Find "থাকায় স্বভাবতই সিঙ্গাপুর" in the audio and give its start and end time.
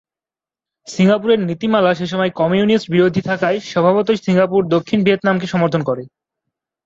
3.29-4.61